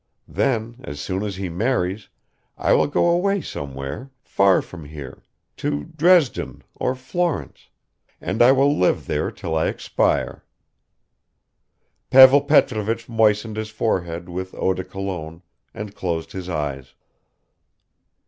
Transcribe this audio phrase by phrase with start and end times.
[0.27, 2.09] Then as soon as he marries
[2.57, 5.21] I will go away somewhere, far from here,
[5.57, 7.69] to Dresden or Florence,
[8.19, 10.43] and I will live there till I expire."
[12.09, 16.95] Pavel Petrovich moistened his forehead with eau de Cologne and closed his eyes.